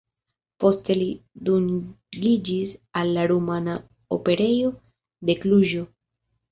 Poste 0.61 0.95
li 0.99 1.09
dungiĝis 1.49 2.73
al 3.03 3.15
la 3.19 3.29
Rumana 3.35 3.79
Operejo 4.19 4.77
de 5.31 5.43
Kluĵo. 5.47 5.89